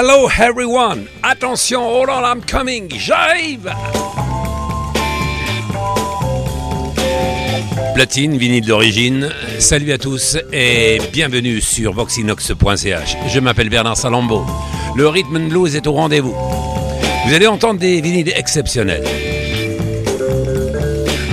Hello 0.00 0.28
everyone! 0.38 1.08
Attention, 1.24 1.80
hold 1.80 2.08
on, 2.08 2.22
I'm 2.22 2.40
coming! 2.40 2.88
J'arrive! 2.88 3.68
Platine, 7.96 8.38
vinyle 8.38 8.64
d'origine, 8.64 9.28
salut 9.58 9.90
à 9.90 9.98
tous 9.98 10.38
et 10.52 11.00
bienvenue 11.12 11.60
sur 11.60 11.94
voxinox.ch. 11.94 13.16
Je 13.26 13.40
m'appelle 13.40 13.70
Bernard 13.70 13.96
Salambo. 13.96 14.46
Le 14.94 15.08
rhythm 15.08 15.48
blues 15.48 15.74
est 15.74 15.88
au 15.88 15.94
rendez-vous. 15.94 16.36
Vous 17.26 17.34
allez 17.34 17.48
entendre 17.48 17.80
des 17.80 18.00
vinyles 18.00 18.32
exceptionnels. 18.36 19.02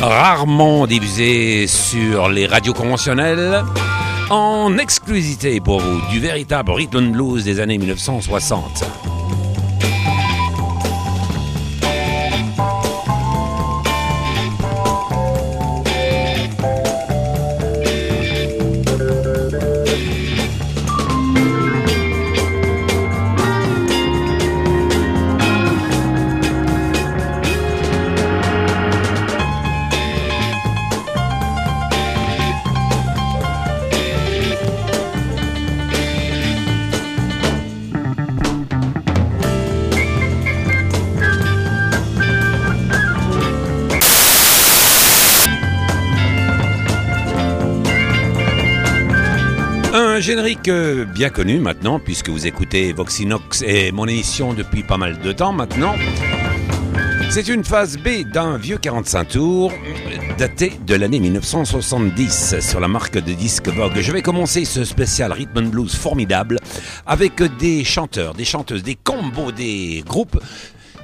Rarement 0.02 0.88
diffusés 0.88 1.68
sur 1.68 2.30
les 2.30 2.48
radios 2.48 2.74
conventionnelles 2.74 3.64
en 4.30 4.78
exclusivité 4.78 5.60
pour 5.60 5.80
vous 5.80 6.02
du 6.12 6.20
véritable 6.20 6.72
rhythm 6.72 7.12
blues 7.12 7.44
des 7.44 7.60
années 7.60 7.78
1960. 7.78 9.15
Bien 51.16 51.30
connu 51.30 51.60
maintenant, 51.60 51.98
puisque 51.98 52.28
vous 52.28 52.46
écoutez 52.46 52.92
Voxinox 52.92 53.62
et 53.62 53.94
mon 53.94 54.06
émission 54.06 54.54
depuis 54.54 54.84
pas 54.84 54.98
mal 54.98 55.18
de 55.22 55.32
temps 55.32 55.54
maintenant. 55.54 55.96
C'est 57.30 57.48
une 57.48 57.64
phase 57.64 57.98
B 57.98 58.30
d'un 58.30 58.58
vieux 58.58 58.78
45 58.78 59.30
tours 59.30 59.72
daté 60.38 60.74
de 60.86 60.94
l'année 60.94 61.22
1970 61.22 62.60
sur 62.60 62.82
la 62.82 62.90
marque 62.90 63.18
de 63.18 63.32
disque 63.32 63.70
Vogue. 63.70 63.98
Je 64.02 64.12
vais 64.12 64.22
commencer 64.22 64.66
ce 64.66 64.84
spécial 64.84 65.32
rhythm 65.32 65.58
and 65.60 65.70
blues 65.70 65.96
formidable 65.96 66.60
avec 67.06 67.42
des 67.60 67.86
chanteurs, 67.86 68.34
des 68.34 68.44
chanteuses, 68.44 68.84
des 68.84 68.96
combos, 68.96 69.54
des 69.54 70.04
groupes 70.06 70.38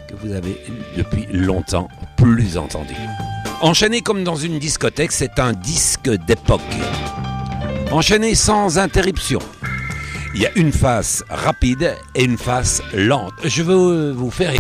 que 0.10 0.16
vous 0.22 0.34
avez 0.34 0.58
depuis 0.98 1.26
longtemps 1.32 1.88
plus 2.18 2.58
entendus. 2.58 2.94
Enchaîné 3.62 4.02
comme 4.02 4.26
dans 4.26 4.36
une 4.36 4.60
discothèque, 4.60 5.14
c'est 5.14 5.40
un 5.40 5.54
disque 5.54 6.10
d'époque 6.28 6.60
enchaîné 7.92 8.36
sans 8.36 8.78
interruption. 8.78 9.40
Il 10.34 10.42
y 10.42 10.46
a 10.46 10.52
une 10.56 10.72
face 10.72 11.24
rapide 11.30 11.96
et 12.16 12.24
une 12.24 12.38
face 12.38 12.82
lente. 12.94 13.34
Je 13.44 13.64
veux 13.64 14.12
vous 14.12 14.32
faire 14.32 14.52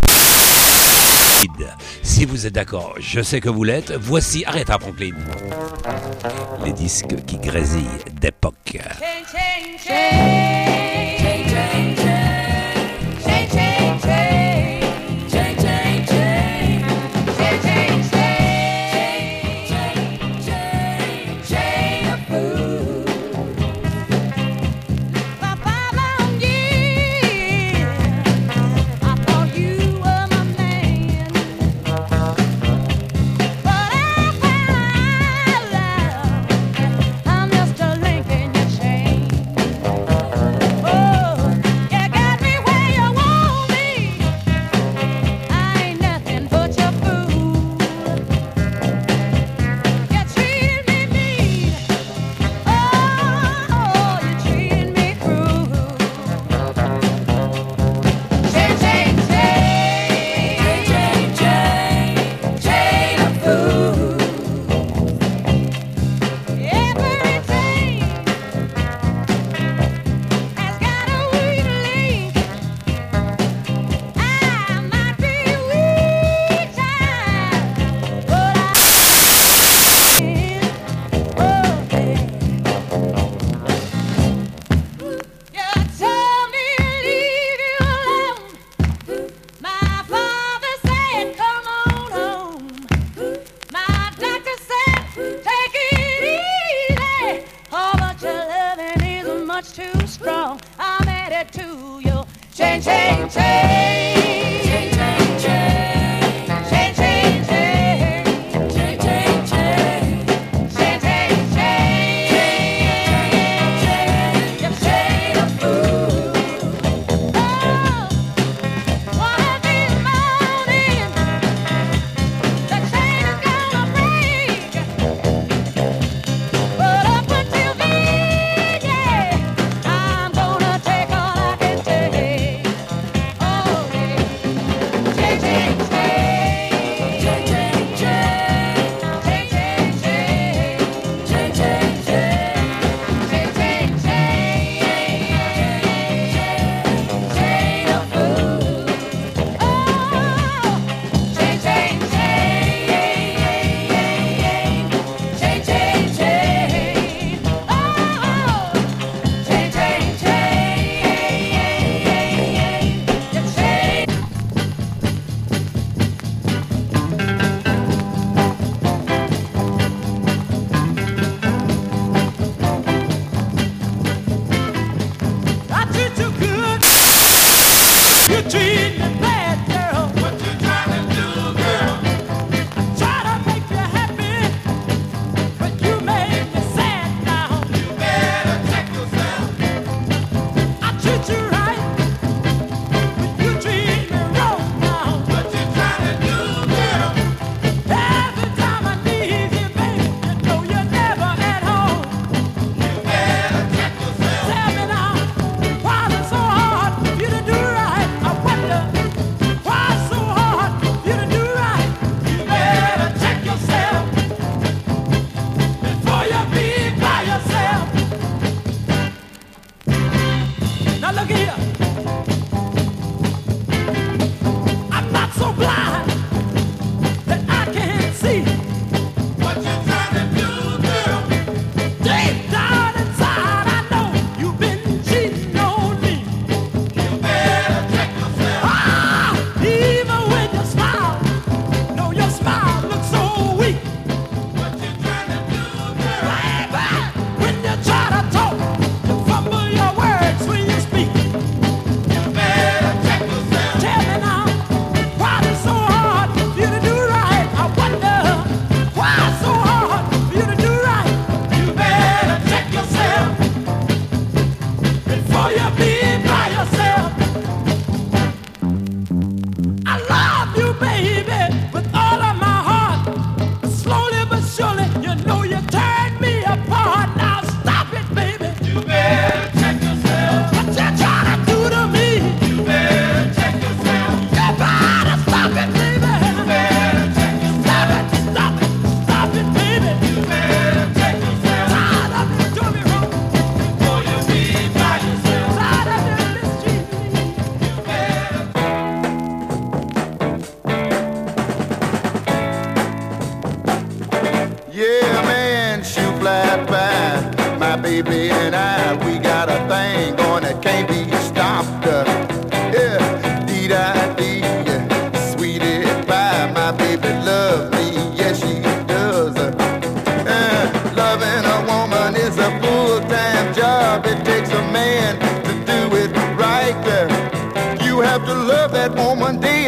si 2.03 2.25
vous 2.25 2.45
êtes 2.45 2.53
d'accord, 2.53 2.95
je 2.99 3.21
sais 3.21 3.39
que 3.39 3.49
vous 3.49 3.63
l'êtes. 3.63 3.91
Voici 3.91 4.45
Aretha 4.45 4.77
Franklin. 4.79 5.15
Les 6.63 6.73
disques 6.73 7.15
qui 7.25 7.37
grésillent 7.37 7.87
d'époque. 8.21 8.77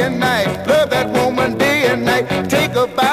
and 0.04 0.20
night. 0.20 0.68
Love 0.68 0.90
that 0.90 1.08
woman 1.10 1.58
day 1.58 1.88
and 1.88 2.04
night. 2.06 2.26
Take 2.50 2.76
a 2.76 2.88
bite. 2.88 3.13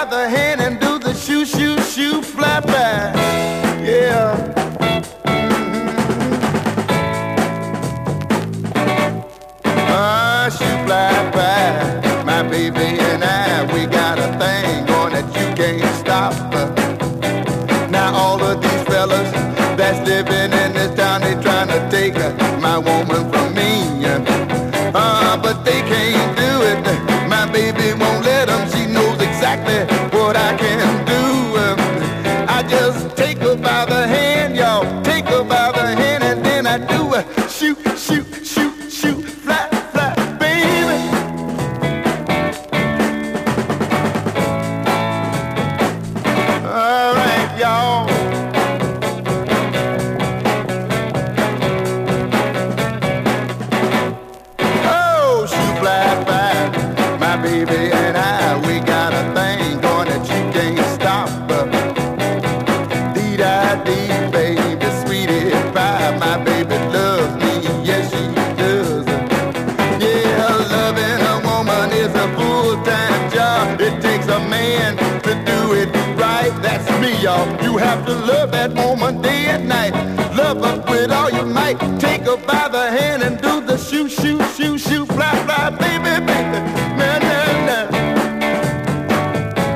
to 78.11 78.17
love 78.27 78.51
that 78.51 78.73
woman 78.73 79.23
day 79.23 79.47
and 79.47 79.69
night. 79.69 79.93
Love 80.35 80.59
her 80.65 80.77
with 80.91 81.11
all 81.13 81.31
your 81.31 81.47
might. 81.47 81.79
Take 82.01 82.23
her 82.23 82.37
by 82.37 82.69
the 82.69 82.91
hand 82.91 83.23
and 83.23 83.41
do 83.41 83.61
the 83.61 83.77
shoot, 83.77 84.11
shoot, 84.11 84.43
shoot, 84.57 84.79
shoot, 84.79 85.07
fly, 85.07 85.35
fly, 85.47 85.71
baby, 85.71 86.15
baby. 86.27 86.59
Na, 86.99 87.11
na, 87.29 87.39
na. 87.69 87.79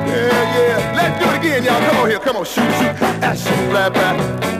Yeah, 0.09 0.57
yeah. 0.57 0.97
Let's 0.97 1.15
do 1.19 1.25
it 1.31 1.37
again, 1.39 1.63
y'all. 1.63 1.81
Come 1.87 1.97
on 1.97 2.09
here, 2.09 2.19
come 2.19 2.35
on. 2.37 2.45
Shoot, 2.45 2.71
shoot, 2.77 2.95
action, 3.23 3.69
fly, 3.69 3.89
fly. 3.89 4.54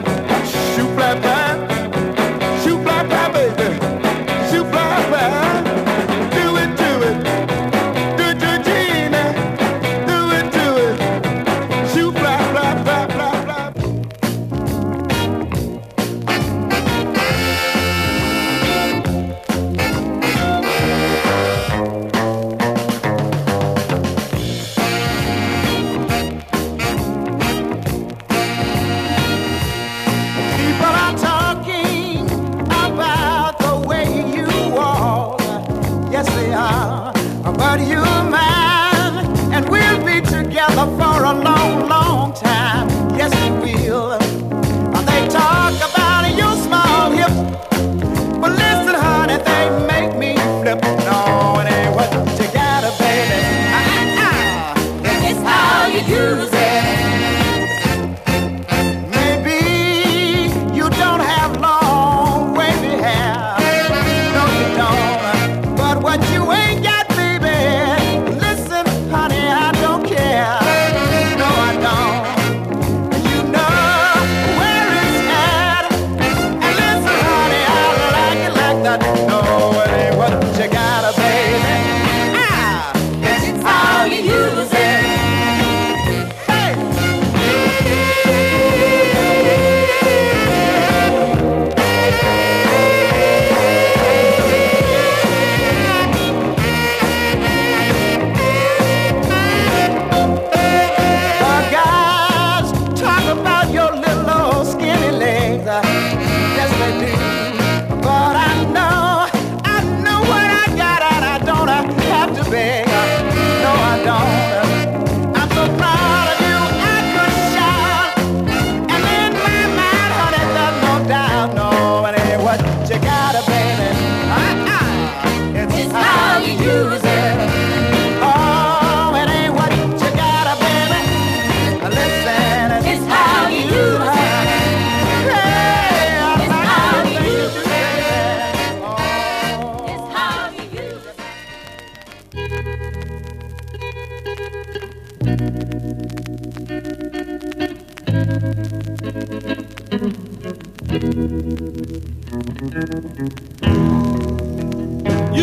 You 152.56 152.62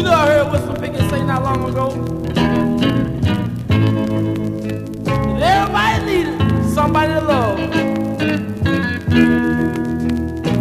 know 0.03 0.13
I 0.13 0.27
heard 0.29 0.51
Wilson 0.51 0.77
Pickett 0.77 1.11
say 1.11 1.23
not 1.23 1.43
long 1.43 1.69
ago 1.69 1.91
everybody 5.39 6.05
needed 6.07 6.71
somebody 6.73 7.13
to 7.13 7.21
love. 7.21 7.59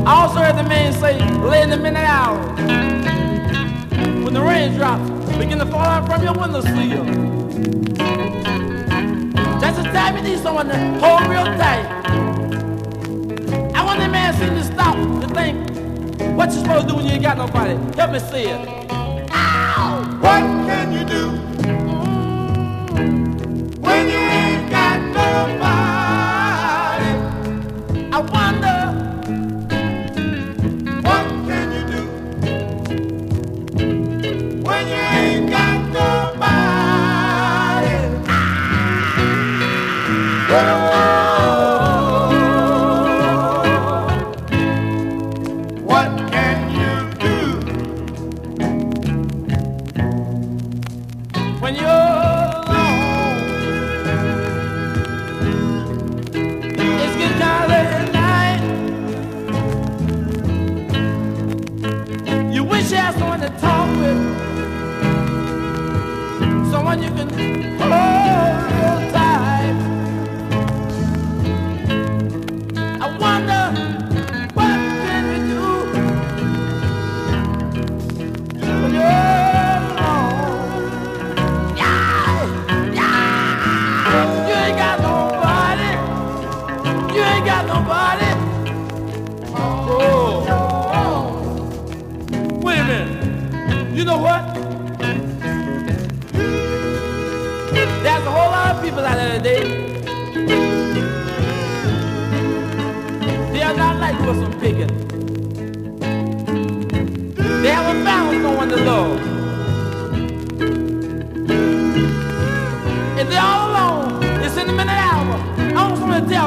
I 0.06 0.14
also 0.14 0.40
heard 0.40 0.58
the 0.58 0.64
man 0.68 0.92
say 0.92 1.20
late 1.40 1.64
in 1.64 1.70
the 1.70 1.78
midnight 1.78 2.10
hour 2.10 2.38
when 4.22 4.34
the 4.34 4.42
raindrops 4.42 5.10
begin 5.38 5.58
to 5.60 5.66
fall 5.68 5.80
out 5.80 6.06
from 6.06 6.22
your 6.22 6.34
window 6.34 6.60
sill." 6.60 7.06
That's 9.62 9.78
the 9.78 9.84
time 9.94 10.18
you 10.18 10.24
need 10.24 10.40
someone 10.40 10.68
to 10.68 10.78
hold 11.00 11.30
real 11.30 11.46
tight. 11.46 11.88
I 13.74 13.86
want 13.86 14.02
the 14.02 14.10
man 14.10 14.34
to 14.34 14.64
stop 14.66 14.96
to 14.98 15.28
think 15.34 15.81
what 16.36 16.52
you 16.52 16.60
supposed 16.60 16.88
to 16.88 16.94
do 16.94 16.96
when 16.96 17.06
you 17.06 17.12
ain't 17.12 17.24
got 17.24 17.38
nobody? 17.38 17.74
Help 17.96 18.12
me 18.12 18.20
see 18.20 18.44
it. 18.44 18.92
Ow! 19.32 20.20
What 20.22 20.42
can 20.68 20.92
you 20.92 21.04
do 21.06 21.30
when 23.82 24.08
you 24.08 24.18
ain't 24.18 24.70
got 24.72 25.00
nobody? 25.14 25.81
When 51.62 51.76
you're 51.76 51.86
alone. 51.86 53.38
It's 56.34 57.16
getting 57.18 57.38
kind 57.38 57.64
of 57.64 57.70
late 57.70 57.92
at 58.00 58.12
night. 58.12 58.62
You 62.52 62.64
wish 62.64 62.90
you 62.90 62.98
had 62.98 63.14
someone 63.14 63.42
to 63.42 63.50
talk 63.60 63.88
with, 64.00 64.20
someone 66.72 67.04
you 67.04 67.10
can 67.12 67.30
hold 67.80 68.21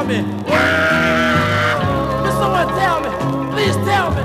me. 0.07 0.17
Can 0.45 2.31
someone 2.33 2.67
tell 2.67 3.01
me? 3.01 3.09
Please 3.53 3.75
tell 3.87 4.11
me 4.11 4.21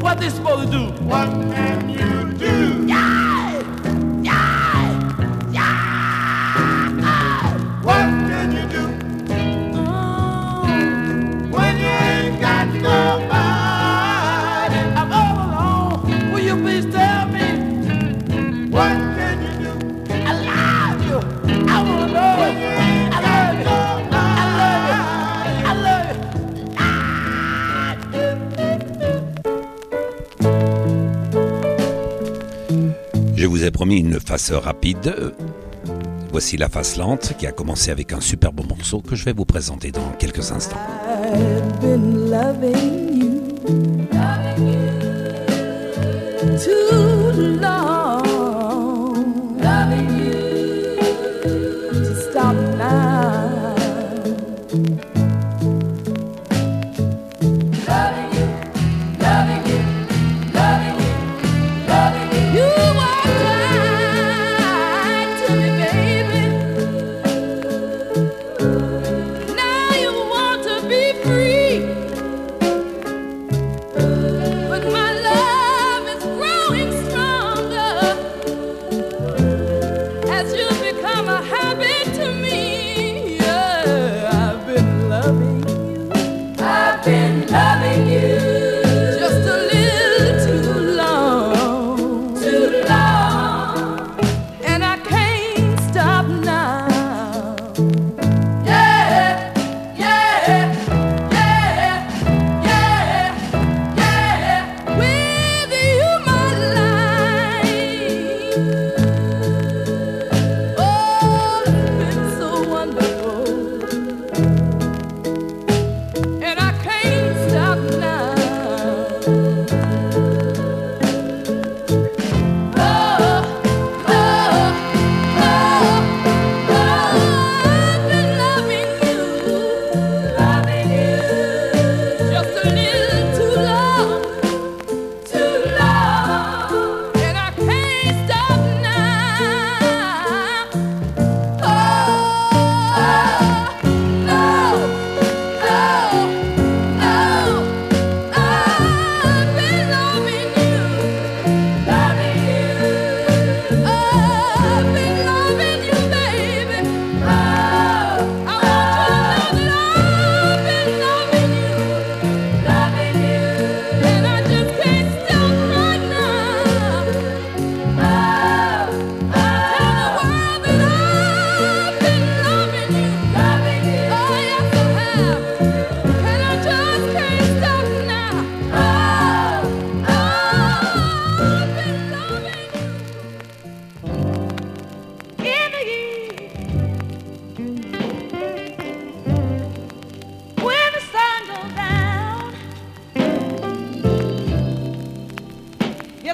what 0.00 0.18
they 0.18 0.28
supposed 0.30 0.70
to 0.70 0.78
do. 0.78 0.84
What 1.04 1.28
can 1.28 1.88
you 1.88 2.32
do? 2.38 2.86
What 2.86 3.21
promis 33.70 33.98
une 33.98 34.18
face 34.20 34.52
rapide. 34.52 35.14
Voici 36.30 36.56
la 36.56 36.68
face 36.68 36.96
lente 36.96 37.34
qui 37.38 37.46
a 37.46 37.52
commencé 37.52 37.90
avec 37.90 38.12
un 38.12 38.20
super 38.20 38.52
bon 38.52 38.64
morceau 38.64 39.00
que 39.00 39.14
je 39.14 39.24
vais 39.24 39.32
vous 39.32 39.44
présenter 39.44 39.90
dans 39.90 40.10
quelques 40.18 40.50
instants. 40.50 40.78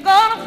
for 0.08 0.37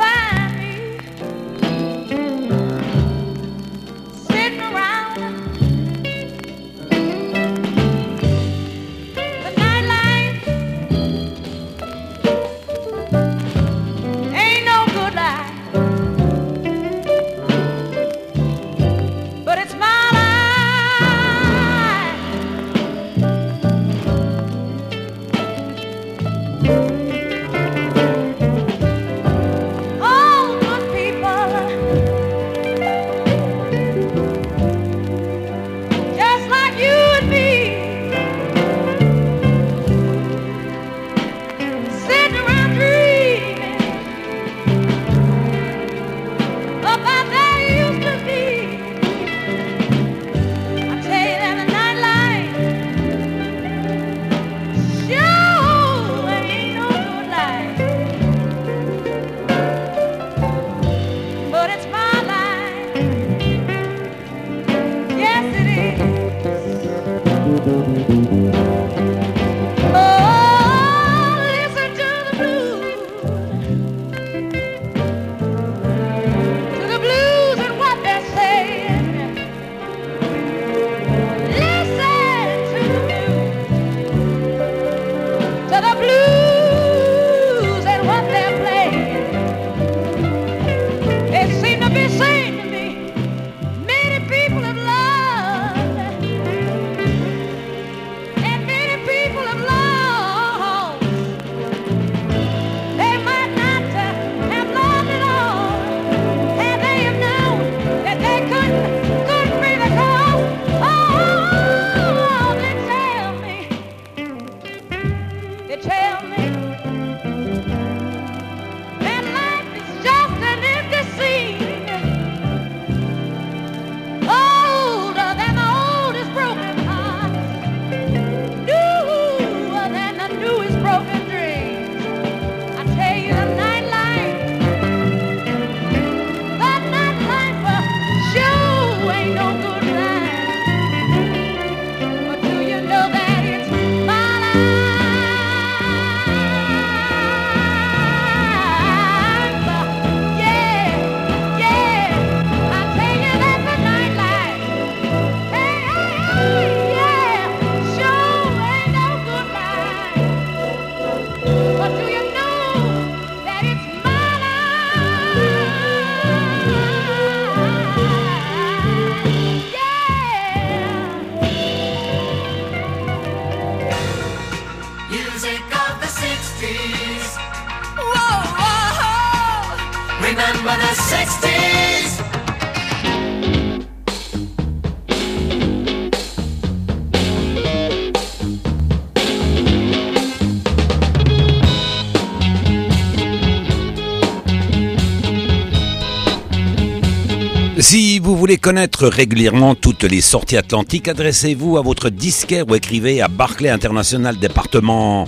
Si 197.92 198.20
vous 198.20 198.38
voulez 198.38 198.56
connaître 198.56 199.06
régulièrement 199.06 199.76
toutes 199.76 200.06
les 200.06 200.22
sorties 200.22 200.56
atlantiques, 200.56 201.10
adressez-vous 201.10 201.78
à 201.78 201.82
votre 201.82 202.10
disquaire 202.10 202.64
ou 202.70 202.76
écrivez 202.76 203.22
à 203.22 203.28
Barclay 203.28 203.68
International 203.68 204.38
département 204.38 205.28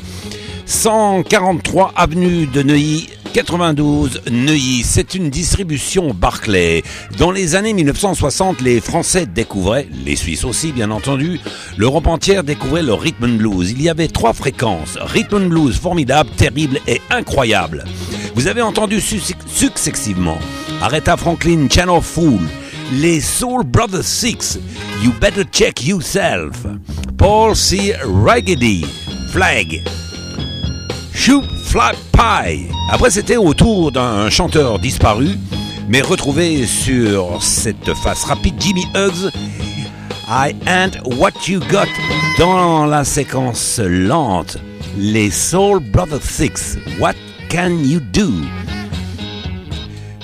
143 0.66 1.92
avenue 1.94 2.48
de 2.48 2.64
Neuilly 2.64 3.10
92 3.34 4.22
Neuilly. 4.32 4.82
C'est 4.86 5.14
une 5.14 5.30
distribution 5.30 6.14
Barclay. 6.14 6.84
Dans 7.18 7.32
les 7.32 7.56
années 7.56 7.74
1960, 7.74 8.62
les 8.62 8.80
Français 8.80 9.26
découvraient, 9.26 9.90
les 10.06 10.16
Suisses 10.16 10.46
aussi 10.46 10.72
bien 10.72 10.90
entendu, 10.90 11.42
l'Europe 11.76 12.08
entière 12.08 12.46
découvrait 12.46 12.84
le 12.84 12.94
rhythm 12.94 13.26
and 13.26 13.38
blues. 13.40 13.72
Il 13.72 13.82
y 13.82 13.90
avait 13.90 14.08
trois 14.08 14.32
fréquences, 14.32 14.98
rhythm 15.02 15.36
and 15.36 15.48
blues 15.48 15.78
formidable, 15.78 16.30
terrible 16.38 16.80
et 16.88 17.02
incroyable. 17.10 17.84
Vous 18.36 18.48
avez 18.48 18.62
entendu 18.62 19.02
suc- 19.02 19.36
successivement 19.54 20.38
Aretha 20.84 21.16
Franklin, 21.16 21.70
Channel 21.70 22.02
Fool, 22.02 22.42
les 22.92 23.22
Soul 23.22 23.64
Brothers 23.64 24.04
Six, 24.04 24.60
You 25.02 25.14
Better 25.14 25.46
Check 25.50 25.88
Yourself, 25.88 26.66
Paul 27.18 27.56
C. 27.56 27.96
Raggedy, 28.04 28.86
Flag, 29.32 29.82
Shoot 31.14 31.46
Flat 31.64 31.94
Pie. 32.12 32.68
Après, 32.92 33.10
c'était 33.12 33.38
au 33.38 33.54
tour 33.54 33.94
d'un 33.94 34.30
chanteur 34.30 34.78
disparu, 34.78 35.30
mais 35.88 36.02
retrouvé 36.02 36.66
sur 36.66 37.42
cette 37.42 37.94
face 38.04 38.26
rapide, 38.26 38.56
Jimmy 38.60 38.84
Hughes. 38.94 39.32
I 40.28 40.54
ain't 40.68 41.00
what 41.18 41.48
you 41.48 41.62
got 41.72 41.88
dans 42.38 42.86
la 42.86 43.06
séquence 43.06 43.80
lente. 43.80 44.58
Les 44.98 45.32
Soul 45.32 45.80
Brothers 45.80 46.24
Six. 46.24 46.78
What 47.00 47.16
can 47.50 47.70
you 47.86 48.02
do? 48.02 48.30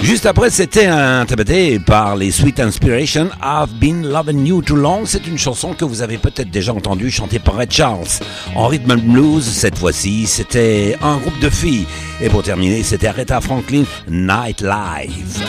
Juste 0.01 0.25
après, 0.25 0.49
c'était 0.49 0.85
interprété 0.85 1.77
par 1.79 2.15
les 2.15 2.31
Sweet 2.31 2.59
Inspiration, 2.59 3.29
I've 3.43 3.73
Been 3.79 4.07
Loving 4.07 4.45
You 4.45 4.61
Too 4.61 4.75
Long. 4.75 5.05
C'est 5.05 5.27
une 5.27 5.37
chanson 5.37 5.73
que 5.73 5.85
vous 5.85 6.01
avez 6.01 6.17
peut-être 6.17 6.49
déjà 6.49 6.73
entendue 6.73 7.11
chantée 7.11 7.39
par 7.39 7.57
Red 7.57 7.71
Charles. 7.71 8.07
En 8.55 8.67
rhythm 8.67 8.91
and 8.91 9.11
blues, 9.11 9.43
cette 9.43 9.77
fois-ci, 9.77 10.25
c'était 10.25 10.97
un 11.01 11.17
groupe 11.17 11.39
de 11.39 11.49
filles. 11.49 11.85
Et 12.21 12.29
pour 12.29 12.43
terminer, 12.43 12.81
c'était 12.83 13.07
Aretha 13.07 13.41
Franklin, 13.41 13.83
Night 14.09 14.61
Live. 14.61 15.43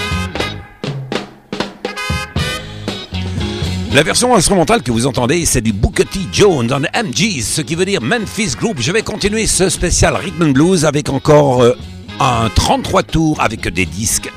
La 3.92 4.04
version 4.04 4.36
instrumentale 4.36 4.82
que 4.82 4.92
vous 4.92 5.06
entendez, 5.06 5.46
c'est 5.46 5.60
du 5.60 5.72
Booker 5.72 6.04
T. 6.04 6.20
Jones 6.32 6.66
dans 6.66 6.78
MGs, 6.78 7.42
ce 7.42 7.60
qui 7.60 7.74
veut 7.74 7.84
dire 7.84 8.00
Memphis 8.00 8.54
Group. 8.56 8.76
Je 8.78 8.92
vais 8.92 9.02
continuer 9.02 9.46
ce 9.46 9.68
spécial 9.68 10.14
Rhythm 10.14 10.42
and 10.44 10.50
Blues 10.50 10.84
avec 10.84 11.08
encore 11.08 11.62
euh, 11.62 11.74
un 12.20 12.50
33 12.50 13.02
tours 13.02 13.40
avec 13.40 13.66
des 13.68 13.86
disques 13.86 14.30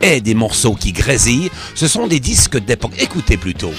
et 0.00 0.20
des 0.20 0.34
morceaux 0.34 0.74
qui 0.74 0.92
grésillent. 0.92 1.50
Ce 1.74 1.88
sont 1.88 2.06
des 2.06 2.20
disques 2.20 2.58
d'époque. 2.58 2.92
Écoutez 3.00 3.36
plutôt. 3.36 3.72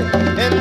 And 0.00 0.57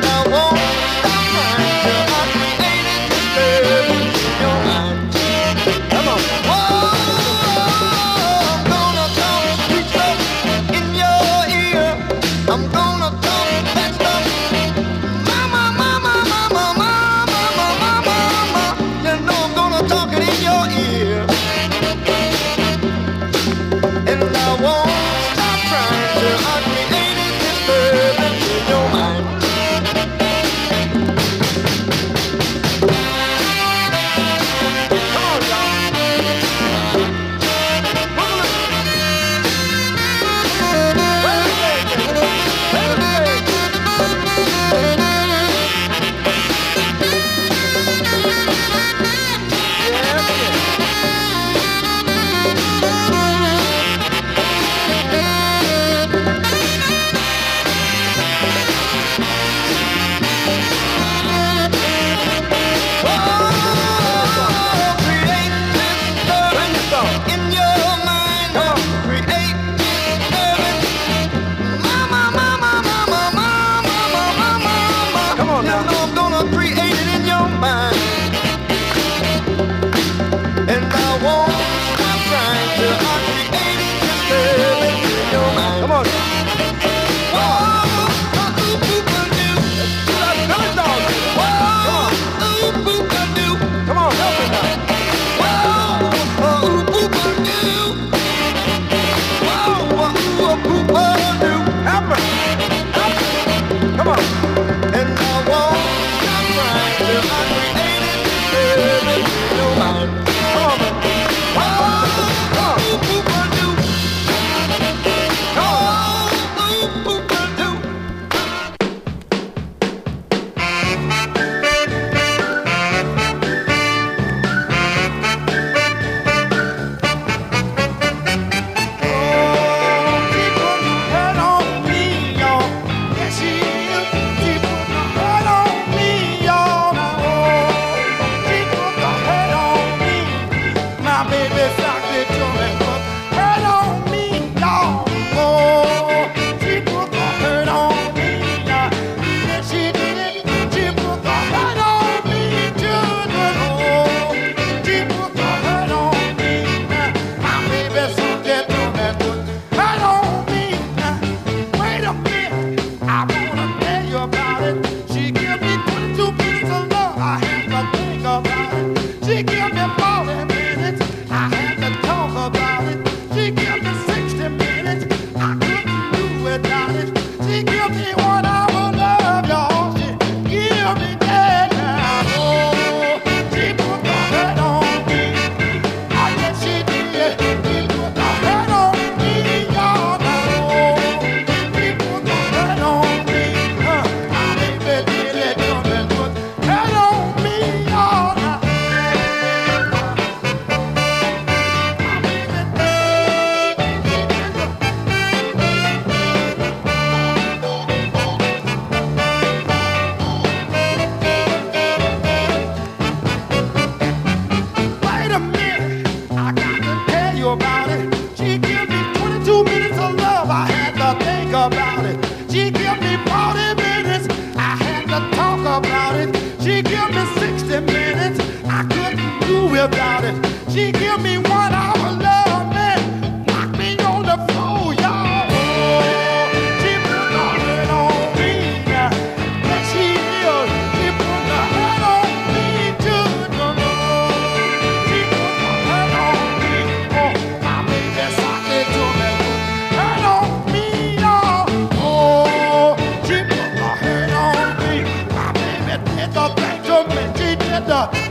She 257.97 258.26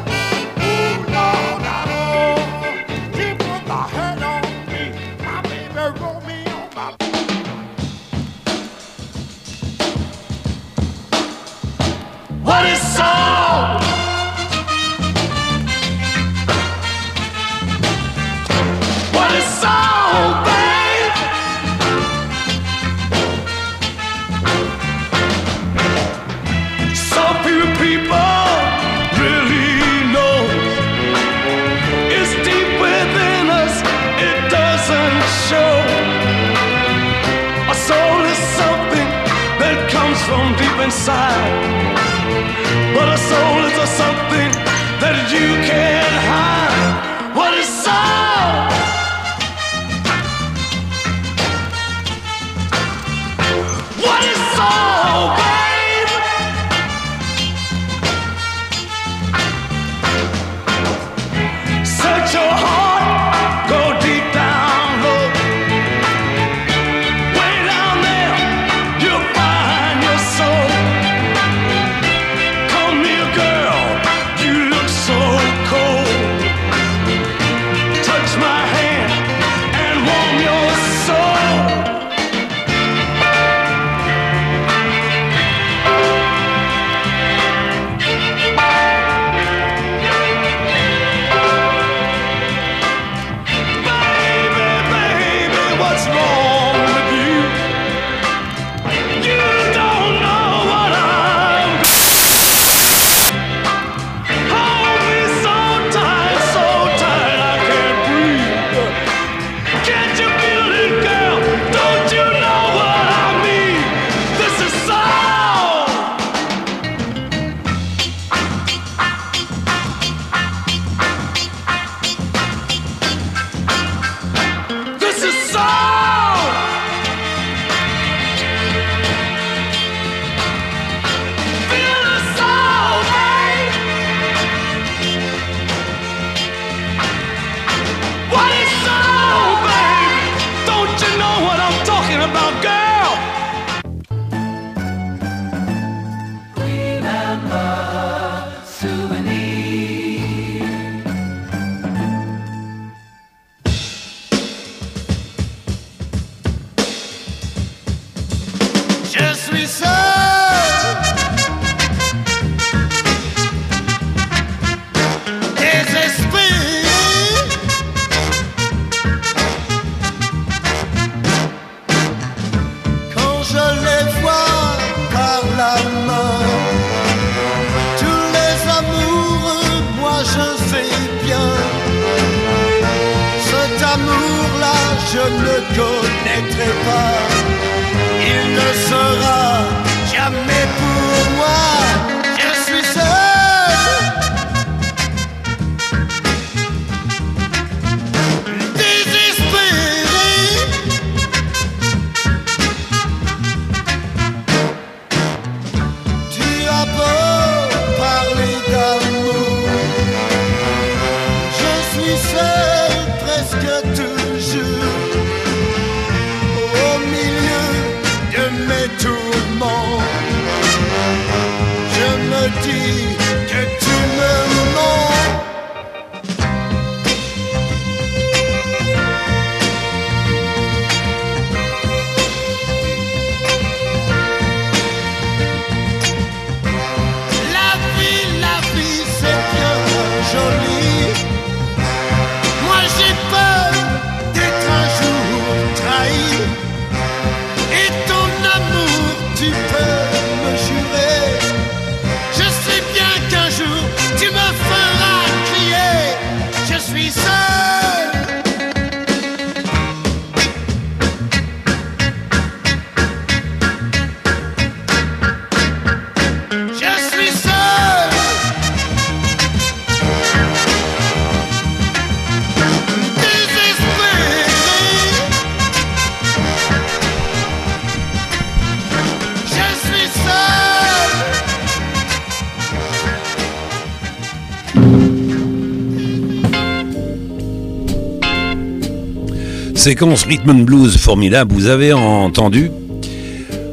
Séquence 289.86 290.24
rhythm 290.24 290.50
and 290.50 290.64
blues 290.64 290.96
formidable, 290.96 291.54
vous 291.54 291.68
avez 291.68 291.92
entendu 291.92 292.72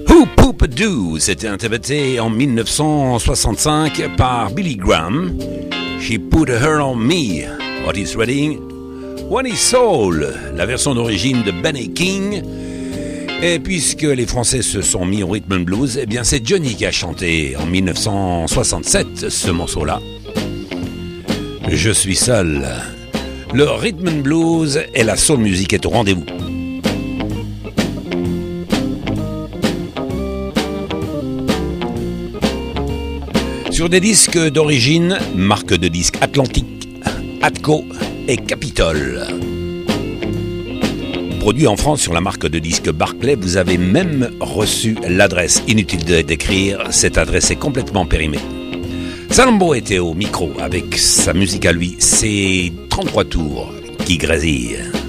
Who 0.07 0.27
Poop 0.35 0.67
Do 0.67 1.17
C'était 1.17 1.47
interprété 1.47 2.19
en 2.19 2.29
1965 2.29 4.15
par 4.15 4.51
Billy 4.51 4.75
Graham. 4.75 5.35
She 5.99 6.19
Put 6.19 6.51
Her 6.51 6.85
On 6.85 6.93
Me. 6.93 7.47
Otis 7.89 8.15
Redding. 8.15 8.59
One 9.27 9.47
is 9.47 9.57
Soul, 9.57 10.27
la 10.55 10.67
version 10.67 10.93
d'origine 10.93 11.41
de 11.41 11.49
Benny 11.49 11.91
King. 11.91 12.43
Et 13.41 13.57
puisque 13.57 14.03
les 14.03 14.27
Français 14.27 14.61
se 14.61 14.83
sont 14.83 15.07
mis 15.07 15.23
au 15.23 15.29
rhythm 15.29 15.53
and 15.53 15.61
blues, 15.61 15.97
eh 15.99 16.05
bien 16.05 16.23
c'est 16.23 16.47
Johnny 16.47 16.75
qui 16.75 16.85
a 16.85 16.91
chanté 16.91 17.55
en 17.59 17.65
1967 17.65 19.31
ce 19.31 19.49
morceau-là. 19.49 19.99
Je 21.71 21.89
suis 21.89 22.15
seul. 22.15 22.67
Le 23.53 23.65
rhythm 23.65 24.07
and 24.07 24.21
blues 24.21 24.79
et 24.95 25.03
la 25.03 25.15
soul 25.15 25.37
music 25.37 25.73
est 25.73 25.85
au 25.85 25.89
rendez-vous. 25.89 26.25
Sur 33.69 33.89
des 33.89 33.99
disques 33.99 34.39
d'origine, 34.49 35.19
marque 35.35 35.75
de 35.75 35.87
disques 35.87 36.17
Atlantique, 36.21 36.89
Atco 37.43 37.85
et 38.27 38.37
Capitol. 38.37 39.21
Produit 41.39 41.67
en 41.67 41.77
France 41.77 42.01
sur 42.01 42.13
la 42.13 42.21
marque 42.21 42.47
de 42.47 42.57
disques 42.57 42.89
Barclay, 42.89 43.35
vous 43.35 43.57
avez 43.57 43.77
même 43.77 44.31
reçu 44.39 44.95
l'adresse. 45.07 45.61
Inutile 45.67 46.05
de 46.05 46.21
d'écrire, 46.21 46.87
cette 46.89 47.19
adresse 47.19 47.51
est 47.51 47.57
complètement 47.57 48.07
périmée. 48.07 48.39
Salambo 49.33 49.73
était 49.73 49.97
au 49.97 50.13
micro 50.13 50.51
avec 50.59 50.95
sa 50.95 51.33
musique 51.33 51.65
à 51.65 51.71
lui, 51.71 51.95
c'est 51.97 52.71
33 52.89 53.23
tours 53.25 53.73
qui 54.05 54.19
grésillent. 54.19 55.02